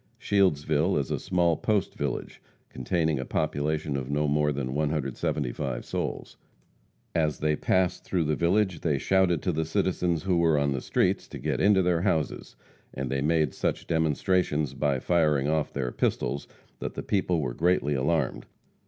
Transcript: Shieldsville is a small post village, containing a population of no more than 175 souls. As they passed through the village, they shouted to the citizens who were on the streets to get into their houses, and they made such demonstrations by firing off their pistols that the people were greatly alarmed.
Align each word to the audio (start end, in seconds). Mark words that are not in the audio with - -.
Shieldsville 0.17 0.97
is 0.97 1.11
a 1.11 1.19
small 1.19 1.55
post 1.57 1.93
village, 1.93 2.41
containing 2.69 3.19
a 3.19 3.23
population 3.23 3.95
of 3.95 4.09
no 4.09 4.27
more 4.27 4.51
than 4.51 4.73
175 4.73 5.85
souls. 5.85 6.37
As 7.13 7.37
they 7.37 7.55
passed 7.55 8.03
through 8.03 8.23
the 8.23 8.35
village, 8.35 8.79
they 8.79 8.97
shouted 8.97 9.43
to 9.43 9.51
the 9.51 9.63
citizens 9.63 10.23
who 10.23 10.37
were 10.37 10.57
on 10.57 10.71
the 10.71 10.81
streets 10.81 11.27
to 11.27 11.37
get 11.37 11.61
into 11.61 11.83
their 11.83 12.01
houses, 12.01 12.55
and 12.91 13.11
they 13.11 13.21
made 13.21 13.53
such 13.53 13.85
demonstrations 13.85 14.73
by 14.73 14.97
firing 14.99 15.47
off 15.47 15.71
their 15.71 15.91
pistols 15.91 16.47
that 16.79 16.95
the 16.95 17.03
people 17.03 17.39
were 17.39 17.53
greatly 17.53 17.93
alarmed. 17.93 18.47